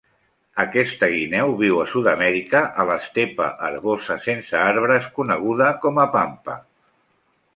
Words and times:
Aquesta 0.61 1.09
guineu 1.15 1.51
viu 1.59 1.81
a 1.81 1.85
Sud-amèrica, 1.91 2.61
a 2.83 2.87
l'estepa 2.91 3.49
herbosa 3.67 4.17
sense 4.25 4.57
arbres 4.61 5.11
coneguda 5.19 5.71
com 5.87 6.01
a 6.05 6.09
pampa. 6.19 6.57